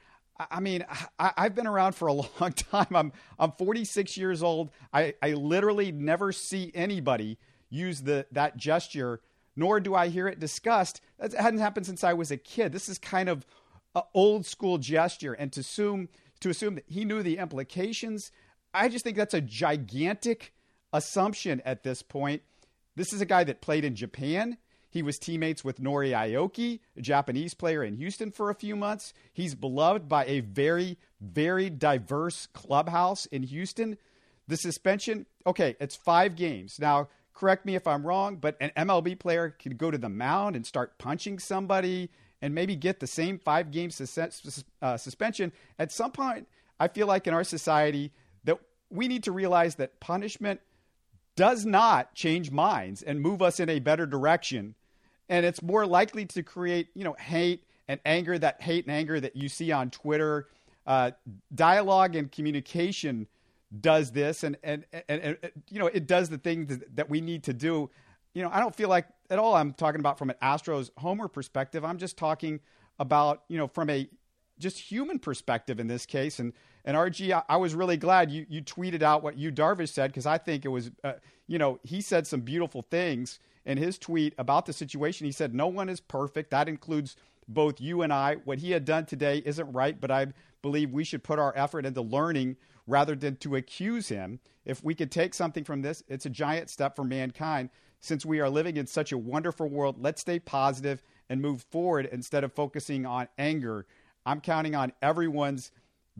[0.51, 0.85] I mean,
[1.19, 2.95] I, have been around for a long time.
[2.95, 4.71] I'm I'm 46 years old.
[4.93, 7.39] I, I literally never see anybody
[7.69, 9.21] use the that gesture,
[9.57, 11.01] nor do I hear it discussed.
[11.19, 12.73] That hadn't happened since I was a kid.
[12.73, 13.47] This is kind of
[13.95, 16.09] an old school gesture, and to assume
[16.41, 18.33] to assume that he knew the implications,
[18.73, 20.55] I just think that's a gigantic
[20.93, 22.43] assumption at this point.
[22.97, 24.57] This is a guy that played in Japan.
[24.91, 29.15] He was teammates with Nori Aoki, a Japanese player in Houston for a few months.
[29.33, 33.99] He's beloved by a very, very diverse clubhouse in Houston.
[34.49, 36.79] The suspension, okay, it's five games.
[36.81, 40.57] Now, correct me if I'm wrong, but an MLB player could go to the mound
[40.57, 42.11] and start punching somebody
[42.43, 45.53] and maybe get the same five game sus- uh, suspension.
[45.79, 48.13] At some point, I feel like in our society
[48.45, 48.59] that
[48.91, 50.61] we need to realize that punishment
[51.37, 54.75] does not change minds and move us in a better direction
[55.31, 59.19] and it's more likely to create you know hate and anger that hate and anger
[59.19, 60.49] that you see on twitter
[60.87, 61.13] uh,
[61.55, 63.27] dialogue and communication
[63.79, 67.45] does this and, and and, and you know it does the things that we need
[67.45, 67.89] to do
[68.35, 71.29] you know i don't feel like at all i'm talking about from an astros homer
[71.29, 72.59] perspective i'm just talking
[72.99, 74.09] about you know from a
[74.59, 76.53] just human perspective in this case and
[76.85, 80.11] and RG, I, I was really glad you you tweeted out what Yu Darvish said
[80.11, 81.15] because I think it was, uh,
[81.47, 85.27] you know, he said some beautiful things in his tweet about the situation.
[85.27, 86.51] He said, No one is perfect.
[86.51, 87.17] That includes
[87.49, 90.29] both you and I, what he had done today isn't right, but I
[90.63, 92.57] believe we should put our effort into learning
[92.91, 94.41] rather than to accuse him.
[94.65, 97.71] If we could take something from this, it's a giant step for mankind.
[98.01, 102.09] Since we are living in such a wonderful world, let's stay positive and move forward
[102.11, 103.87] instead of focusing on anger.
[104.27, 105.71] I'm counting on everyone's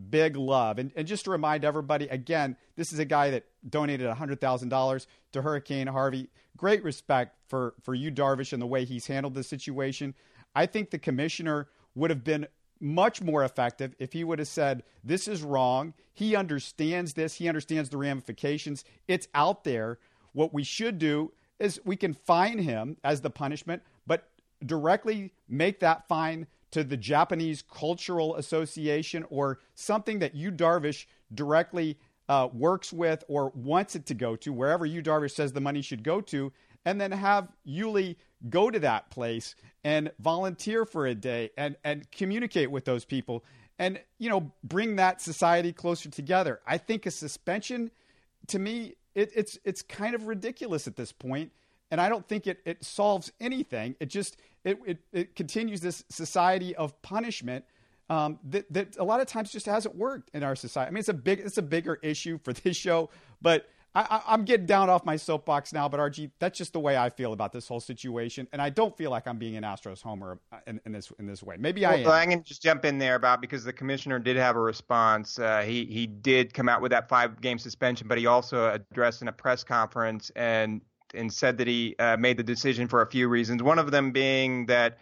[0.09, 0.79] big love.
[0.79, 5.41] And, and just to remind everybody, again, this is a guy that donated $100,000 to
[5.41, 6.29] Hurricane Harvey.
[6.55, 10.15] Great respect for, for Yu, Darvish, and the way he's handled the situation.
[10.55, 12.47] I think the commissioner would have been
[12.81, 15.93] much more effective if he would have said, This is wrong.
[16.13, 18.83] He understands this, he understands the ramifications.
[19.07, 19.99] It's out there.
[20.33, 24.29] What we should do is we can fine him as the punishment, but
[24.65, 31.97] directly make that fine to the Japanese Cultural Association or something that Yu Darvish directly
[32.29, 35.81] uh, works with or wants it to go to, wherever Yu Darvish says the money
[35.81, 36.51] should go to,
[36.85, 38.15] and then have Yuli
[38.49, 43.43] go to that place and volunteer for a day and, and communicate with those people
[43.81, 46.59] and you know bring that society closer together.
[46.67, 47.89] I think a suspension,
[48.47, 51.51] to me, it, it's it's kind of ridiculous at this point,
[51.89, 53.95] and I don't think it, it solves anything.
[53.99, 57.65] It just it, it, it continues this society of punishment
[58.07, 60.89] um, that that a lot of times just hasn't worked in our society.
[60.89, 63.09] I mean, it's a big it's a bigger issue for this show,
[63.41, 66.95] but I, am getting down off my soapbox now, but RG, that's just the way
[66.97, 70.01] I feel about this whole situation, and I don't feel like I'm being an Astros
[70.01, 71.57] homer in, in this in this way.
[71.59, 72.07] Maybe well, I am.
[72.07, 75.39] I can just jump in there about because the commissioner did have a response.
[75.39, 79.21] Uh, he he did come out with that five game suspension, but he also addressed
[79.21, 80.81] in a press conference and
[81.13, 83.61] and said that he uh, made the decision for a few reasons.
[83.61, 84.99] One of them being that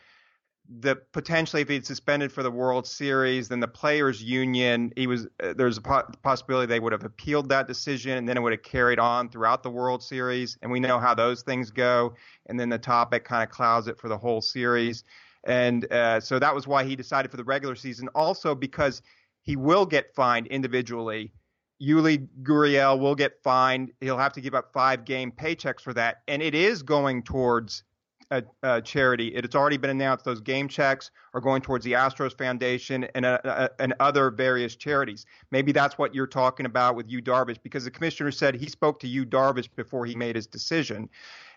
[0.69, 5.25] the potentially if he'd suspended for the World Series, then the players' union, he was
[5.43, 8.51] uh, there's a po- possibility they would have appealed that decision, and then it would
[8.51, 10.57] have carried on throughout the World Series.
[10.61, 12.13] And we know how those things go.
[12.45, 15.03] And then the topic kind of clouds it for the whole series.
[15.45, 18.07] And uh, so that was why he decided for the regular season.
[18.13, 19.01] Also because
[19.41, 21.33] he will get fined individually.
[21.81, 23.91] Yuli Gurriel will get fined.
[24.01, 27.83] He'll have to give up five game paychecks for that, and it is going towards
[28.31, 29.29] a charity.
[29.29, 33.25] It has already been announced those game checks are going towards the Astros Foundation and,
[33.25, 35.25] uh, uh, and other various charities.
[35.51, 38.99] Maybe that's what you're talking about with Yu Darvish, because the commissioner said he spoke
[38.99, 41.09] to Yu Darvish before he made his decision,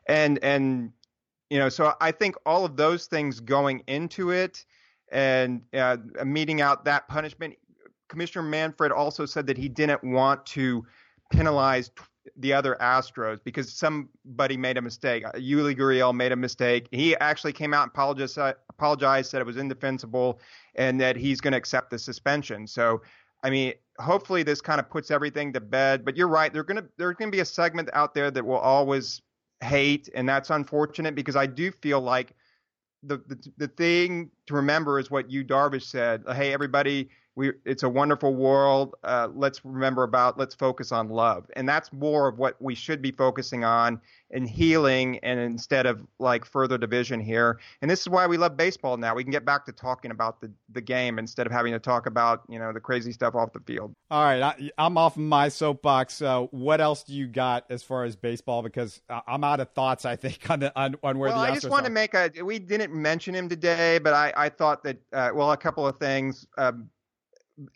[0.07, 0.93] and and
[1.51, 4.65] you know, so I think all of those things going into it
[5.11, 7.55] and uh, meeting out that punishment.
[8.09, 10.87] Commissioner Manfred also said that he didn't want to
[11.31, 11.91] penalize
[12.37, 15.25] the other Astros because somebody made a mistake.
[15.25, 16.89] Uh, Yuli Gurriel made a mistake.
[16.91, 20.41] He actually came out and apologized, apologized, said it was indefensible,
[20.75, 22.67] and that he's going to accept the suspension.
[22.67, 23.03] So,
[23.43, 26.05] I mean, hopefully this kind of puts everything to bed.
[26.05, 26.53] But you're right.
[26.53, 29.21] There's going to there's going to be a segment out there that will always
[29.61, 32.35] hate, and that's unfortunate because I do feel like
[33.03, 36.23] the the, the thing to remember is what Yu Darvish said.
[36.29, 38.95] Hey, everybody we it's a wonderful world.
[39.05, 43.01] Uh, let's remember about let's focus on love, and that's more of what we should
[43.01, 47.59] be focusing on in healing, and instead of like further division here.
[47.81, 49.15] And this is why we love baseball now.
[49.15, 52.07] We can get back to talking about the the game instead of having to talk
[52.07, 53.95] about you know the crazy stuff off the field.
[54.11, 56.21] All right, I, am off my soapbox.
[56.21, 58.63] Uh, what else do you got as far as baseball?
[58.63, 60.05] Because I'm out of thoughts.
[60.05, 62.31] I think on the on, on where well, the I just want to make a.
[62.43, 65.97] We didn't mention him today, but I I thought that uh, well a couple of
[65.97, 66.47] things.
[66.59, 66.91] Um,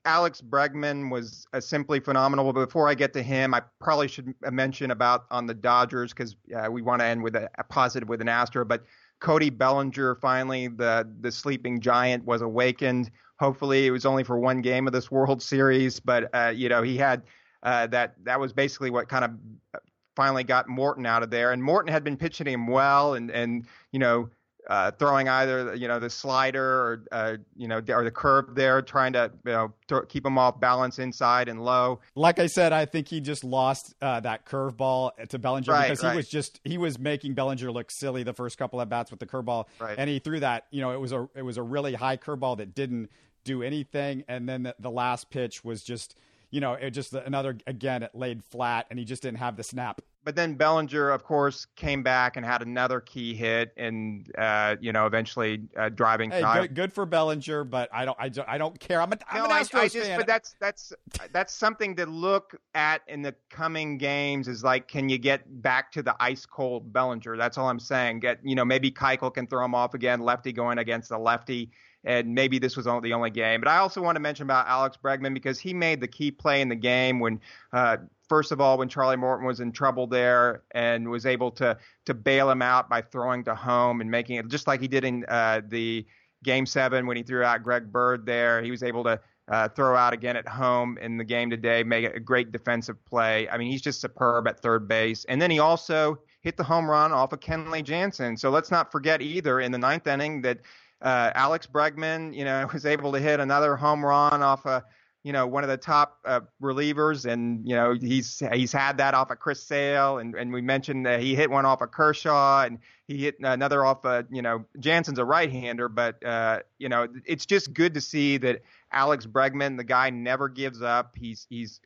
[0.04, 2.50] Alex Bregman was uh, simply phenomenal.
[2.52, 6.36] But before I get to him, I probably should mention about on the Dodgers because
[6.56, 8.64] uh, we want to end with a, a, positive with an Astro.
[8.64, 8.84] But
[9.20, 13.10] Cody Bellinger, finally, the the sleeping giant, was awakened.
[13.38, 16.82] Hopefully, it was only for one game of this World Series, but uh, you know
[16.82, 17.22] he had
[17.62, 18.14] uh, that.
[18.24, 19.30] That was basically what kind of
[19.74, 19.78] uh,
[20.14, 21.52] finally got Morton out of there.
[21.52, 24.30] And Morton had been pitching him well, and and you know
[24.68, 28.82] uh, throwing either you know the slider or uh, you know or the curve there,
[28.82, 32.00] trying to you know to keep them off balance inside and low.
[32.14, 36.02] Like I said, I think he just lost uh, that curveball to Bellinger right, because
[36.02, 36.12] right.
[36.12, 39.20] he was just he was making Bellinger look silly the first couple of bats with
[39.20, 39.96] the curveball, right.
[39.98, 40.66] and he threw that.
[40.70, 43.10] You know, it was a it was a really high curveball that didn't
[43.44, 46.16] do anything, and then the, the last pitch was just
[46.50, 49.64] you know, it just another again it laid flat, and he just didn't have the
[49.64, 50.00] snap.
[50.26, 54.92] But then Bellinger, of course, came back and had another key hit, and uh, you
[54.92, 56.32] know, eventually uh, driving.
[56.32, 59.00] Hey, good, good, for Bellinger, but I don't, I don't, I don't care.
[59.00, 60.18] I'm, a, I'm no, an Astros I, I just, fan.
[60.18, 60.92] But that's that's
[61.32, 64.48] that's something to look at in the coming games.
[64.48, 67.36] Is like, can you get back to the ice cold Bellinger?
[67.36, 68.18] That's all I'm saying.
[68.18, 71.70] Get, you know, maybe Keuchel can throw him off again, lefty going against the lefty
[72.06, 73.60] and maybe this was only the only game.
[73.60, 76.60] But I also want to mention about Alex Bregman because he made the key play
[76.60, 77.40] in the game when,
[77.72, 77.96] uh,
[78.28, 82.14] first of all, when Charlie Morton was in trouble there and was able to to
[82.14, 85.24] bail him out by throwing to home and making it just like he did in
[85.28, 86.06] uh, the
[86.44, 88.62] Game Seven when he threw out Greg Bird there.
[88.62, 92.04] He was able to uh, throw out again at home in the game today, make
[92.04, 93.48] a great defensive play.
[93.48, 95.24] I mean, he's just superb at third base.
[95.26, 98.36] And then he also hit the home run off of Kenley Jansen.
[98.36, 100.58] So let's not forget either in the ninth inning that
[101.02, 104.84] uh, Alex Bregman, you know, was able to hit another home run off a
[105.26, 109.12] you know, one of the top uh, relievers, and you know he's he's had that
[109.12, 112.62] off of Chris Sale, and and we mentioned that he hit one off of Kershaw,
[112.62, 117.08] and he hit another off of you know Jansen's a right-hander, but uh, you know
[117.24, 118.62] it's just good to see that
[118.92, 121.16] Alex Bregman, the guy, never gives up.
[121.16, 121.80] He's he's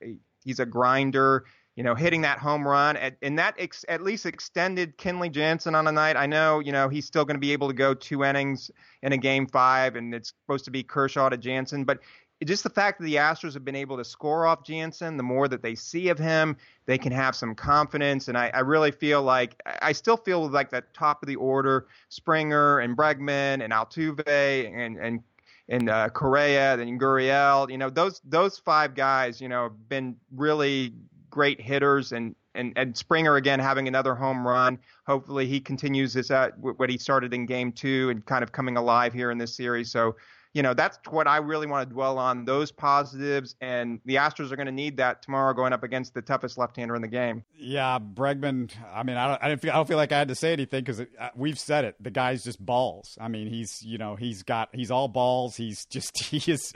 [0.44, 1.46] he's a grinder.
[1.76, 5.74] You know, hitting that home run, at, and that ex, at least extended Kenley Jansen
[5.74, 6.14] on a night.
[6.14, 8.70] I know, you know, he's still going to be able to go two innings
[9.02, 12.00] in a game five, and it's supposed to be Kershaw to Jansen, but
[12.44, 15.46] just the fact that the Astros have been able to score off Jansen, the more
[15.48, 18.28] that they see of him, they can have some confidence.
[18.28, 21.86] And I, I really feel like I still feel like that top of the order,
[22.08, 25.22] Springer and Bregman and Altuve and and
[25.68, 30.16] and uh, Correa and Gurriel, you know those those five guys, you know, have been
[30.34, 30.94] really
[31.30, 32.34] great hitters and.
[32.52, 34.80] And, and Springer again having another home run.
[35.06, 38.76] Hopefully he continues this at what he started in game two and kind of coming
[38.76, 39.88] alive here in this series.
[39.88, 40.16] So
[40.52, 43.54] you know, that's what I really want to dwell on those positives.
[43.60, 46.76] And the Astros are going to need that tomorrow going up against the toughest left
[46.76, 47.44] hander in the game.
[47.56, 48.72] Yeah, Bregman.
[48.92, 50.52] I mean, I don't, I, didn't feel, I don't feel like I had to say
[50.52, 51.94] anything because uh, we've said it.
[52.00, 53.16] The guy's just balls.
[53.20, 55.54] I mean, he's, you know, he's got, he's all balls.
[55.54, 56.72] He's just, he is,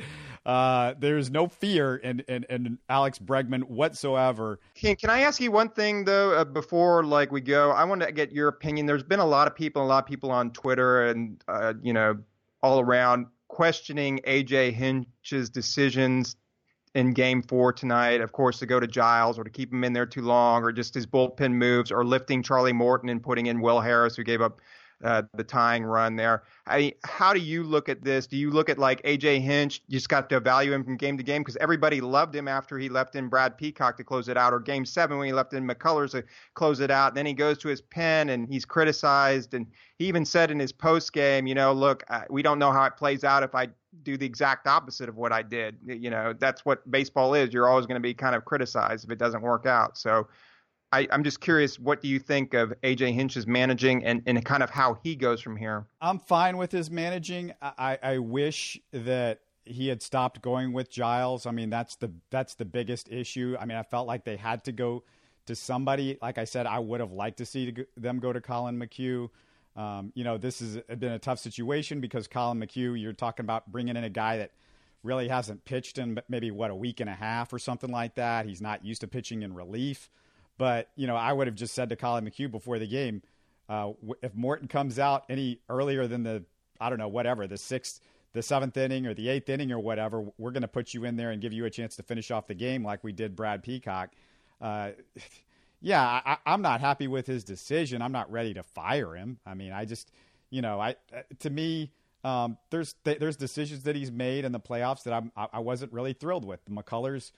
[0.46, 4.60] uh, there's no fear in, in, in Alex Bregman whatsoever.
[4.76, 7.72] Can, can I ask you one thing, though, uh, before like we go?
[7.72, 8.86] I want to get your opinion.
[8.86, 11.92] There's been a lot of people, a lot of people on Twitter and, uh, you
[11.92, 12.18] know,
[12.62, 16.34] all around questioning AJ Hinch's decisions
[16.96, 19.92] in game four tonight, of course, to go to Giles or to keep him in
[19.92, 23.60] there too long, or just his bullpen moves, or lifting Charlie Morton and putting in
[23.60, 24.60] Will Harris, who gave up
[25.04, 26.44] uh, the tying run there.
[26.66, 28.26] I, how do you look at this?
[28.26, 29.82] Do you look at like AJ Hinch?
[29.86, 32.78] You just got to value him from game to game because everybody loved him after
[32.78, 35.52] he left in Brad Peacock to close it out, or Game Seven when he left
[35.52, 37.08] in McCullers to close it out.
[37.08, 39.66] And then he goes to his pen and he's criticized, and
[39.98, 42.96] he even said in his post game, you know, look, we don't know how it
[42.96, 43.68] plays out if I
[44.02, 45.76] do the exact opposite of what I did.
[45.86, 47.52] You know, that's what baseball is.
[47.52, 49.96] You're always going to be kind of criticized if it doesn't work out.
[49.98, 50.28] So
[50.94, 54.62] I, am just curious, what do you think of AJ Hinch's managing and, and kind
[54.62, 55.86] of how he goes from here?
[56.00, 57.52] I'm fine with his managing.
[57.60, 61.46] I, I wish that he had stopped going with Giles.
[61.46, 63.56] I mean, that's the that's the biggest issue.
[63.58, 65.02] I mean, I felt like they had to go
[65.46, 66.16] to somebody.
[66.22, 69.30] Like I said, I would have liked to see them go to Collin McHugh.
[69.74, 73.72] Um, you know, this has been a tough situation because Collin McHugh, you're talking about
[73.72, 74.52] bringing in a guy that
[75.02, 78.46] really hasn't pitched in maybe what a week and a half or something like that.
[78.46, 80.08] He's not used to pitching in relief.
[80.58, 83.22] But you know, I would have just said to Collin McHugh before the game,
[83.68, 86.44] uh, if Morton comes out any earlier than the
[86.80, 88.00] I don't know whatever the sixth,
[88.32, 91.16] the seventh inning or the eighth inning or whatever, we're going to put you in
[91.16, 93.62] there and give you a chance to finish off the game like we did Brad
[93.62, 94.10] Peacock.
[94.60, 94.90] Uh,
[95.80, 98.02] yeah, I, I'm not happy with his decision.
[98.02, 99.38] I'm not ready to fire him.
[99.46, 100.10] I mean, I just
[100.50, 101.92] you know, I uh, to me.
[102.22, 106.14] Um, there's there's decisions that he's made in the playoffs that I'm, I wasn't really
[106.14, 106.64] thrilled with.
[106.64, 107.32] The McCullers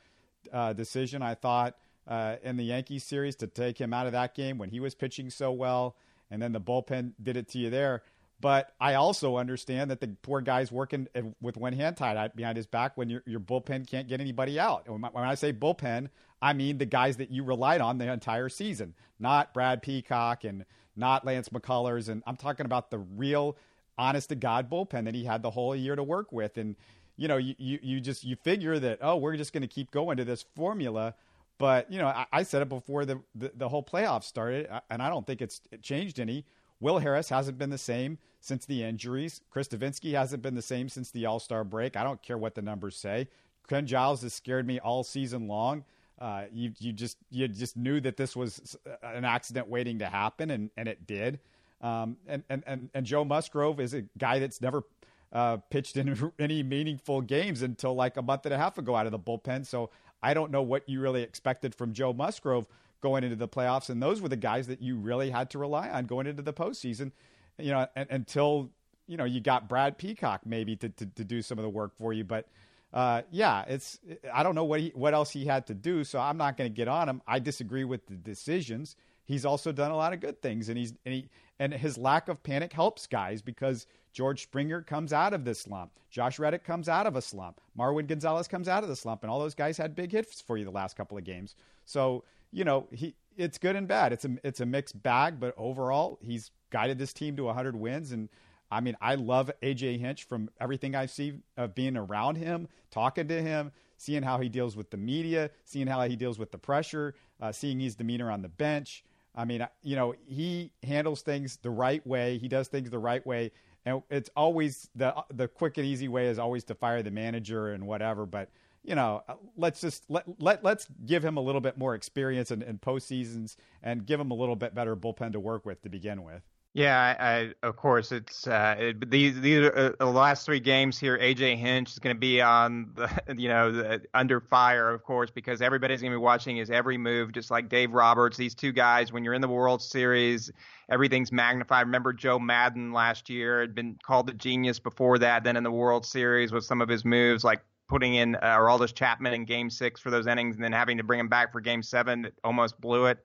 [0.53, 1.75] uh, decision, I thought,
[2.07, 4.95] uh, in the Yankees series to take him out of that game when he was
[4.95, 5.97] pitching so well,
[6.31, 8.03] and then the bullpen did it to you there.
[8.41, 11.09] But I also understand that the poor guy's working
[11.41, 14.87] with one hand tied behind his back when your, your bullpen can't get anybody out.
[14.89, 16.11] When I say bullpen,
[16.43, 20.67] I mean the guys that you relied on the entire season, not Brad Peacock and
[20.95, 22.11] not Lance McCullers.
[22.11, 23.57] And I'm talking about the real,
[23.97, 26.59] honest to God bullpen that he had the whole year to work with.
[26.59, 26.77] And,
[27.17, 29.91] you know, you, you, you just, you figure that, oh, we're just going to keep
[29.91, 31.15] going to this formula
[31.59, 35.03] but you know, I, I said it before the, the, the whole playoffs started, and
[35.03, 36.45] I don't think it's it changed any.
[36.81, 39.41] Will Harris hasn't been the same since the injuries.
[39.51, 41.97] Chris Devenski hasn't been the same since the All Star break.
[41.97, 43.29] I don't care what the numbers say.
[43.69, 45.85] Ken Giles has scared me all season long.
[46.19, 50.51] Uh, you you just you just knew that this was an accident waiting to happen,
[50.51, 51.41] and, and it did.
[51.83, 54.85] Um, and, and and and Joe Musgrove is a guy that's never
[55.33, 59.07] uh, pitched in any meaningful games until like a month and a half ago out
[59.07, 59.67] of the bullpen.
[59.67, 59.91] So
[60.27, 62.67] I don't know what you really expected from Joe Musgrove
[63.01, 65.89] going into the playoffs, and those were the guys that you really had to rely
[65.89, 67.13] on going into the postseason.
[67.59, 68.71] You know, and, until
[69.07, 71.97] you know you got Brad Peacock maybe to, to, to do some of the work
[71.97, 72.49] for you, but.
[72.93, 73.99] Uh, yeah, it's
[74.33, 76.71] I don't know what he, what else he had to do, so I'm not going
[76.71, 77.21] to get on him.
[77.27, 78.97] I disagree with the decisions.
[79.25, 81.29] He's also done a lot of good things, and he's and he
[81.59, 85.93] and his lack of panic helps guys because George Springer comes out of this slump.
[86.11, 87.61] Josh Reddick comes out of a slump.
[87.79, 90.57] Marwin Gonzalez comes out of the slump, and all those guys had big hits for
[90.57, 91.55] you the last couple of games.
[91.85, 94.13] So you know he it's good and bad.
[94.13, 98.13] It's a it's a mixed bag, but overall he's guided this team to 100 wins,
[98.13, 98.29] and
[98.71, 103.29] I mean, I love AJ Hinch from everything I've seen of being around him, talking
[103.29, 106.59] to him, seeing how he deals with the media, seeing how he deals with the
[106.59, 109.05] pressure, uh, seeing his demeanor on the bench.
[109.37, 112.39] I mean, you know, he handles things the right way.
[112.39, 113.53] He does things the right way,
[113.85, 117.73] and it's always the the quick and easy way is always to fire the manager
[117.73, 118.25] and whatever.
[118.25, 118.51] But
[118.83, 119.23] you know,
[119.57, 123.57] let's just let let let's give him a little bit more experience in, in postseasons
[123.83, 126.43] and give him a little bit better bullpen to work with to begin with.
[126.77, 130.99] Yeah, I, of course it's uh, it, these these are uh, the last three games
[130.99, 131.17] here.
[131.17, 135.31] AJ Hinch is going to be on the you know the, under fire, of course,
[135.31, 138.37] because everybody's going to be watching his every move, just like Dave Roberts.
[138.37, 140.53] These two guys, when you're in the World Series,
[140.91, 141.87] everything's magnified.
[141.87, 145.45] Remember Joe Maddon last year had been called a genius before that.
[145.45, 148.95] Then in the World Series with some of his moves, like putting in uh, Aroldis
[148.95, 151.63] Chapman in Game Six for those innings, and then having to bring him back for
[151.63, 153.19] Game Seven, almost blew it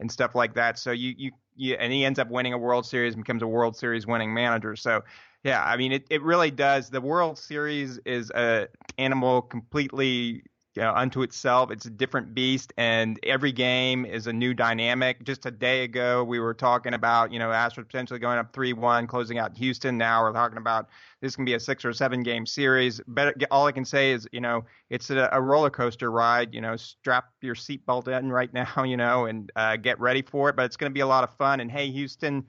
[0.00, 0.78] and stuff like that.
[0.78, 3.76] So you you, you and he ends up winning a World Series becomes a World
[3.76, 4.76] Series winning manager.
[4.76, 5.02] So
[5.42, 6.90] yeah, I mean it, it really does.
[6.90, 10.44] The World Series is a animal completely
[10.74, 11.70] you know, unto itself.
[11.70, 15.22] It's a different beast, and every game is a new dynamic.
[15.22, 18.72] Just a day ago, we were talking about, you know, Astros potentially going up 3
[18.72, 19.96] 1, closing out Houston.
[19.96, 20.88] Now we're talking about
[21.20, 23.00] this can be a six or seven game series.
[23.06, 26.52] But all I can say is, you know, it's a, a roller coaster ride.
[26.52, 30.48] You know, strap your seatbelt in right now, you know, and uh, get ready for
[30.48, 30.56] it.
[30.56, 31.60] But it's going to be a lot of fun.
[31.60, 32.44] And hey, Houston.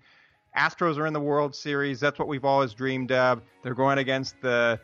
[0.57, 1.99] Astros are in the World Series.
[1.99, 3.41] That's what we've always dreamed of.
[3.61, 4.79] They're going against the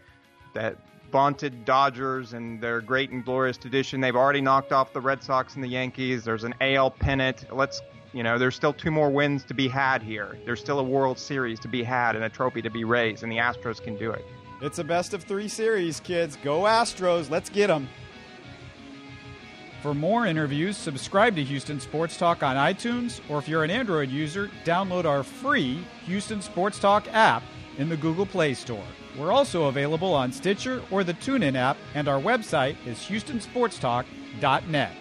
[0.54, 0.78] that
[1.12, 4.02] vaunted Dodgers and their great and glorious tradition.
[4.02, 6.24] They've already knocked off the Red Sox and the Yankees.
[6.24, 7.46] There's an AL pennant.
[7.52, 7.82] Let's,
[8.14, 10.38] you know, there's still two more wins to be had here.
[10.46, 13.32] There's still a World Series to be had and a trophy to be raised, and
[13.32, 14.26] the Astros can do it.
[14.62, 16.38] It's a best of three series, kids.
[16.44, 17.30] Go Astros.
[17.30, 17.90] Let's get them.
[19.82, 24.10] For more interviews, subscribe to Houston Sports Talk on iTunes, or if you're an Android
[24.10, 27.42] user, download our free Houston Sports Talk app
[27.78, 28.84] in the Google Play Store.
[29.18, 34.92] We're also available on Stitcher or the TuneIn app, and our website is HoustonSportsTalk.net.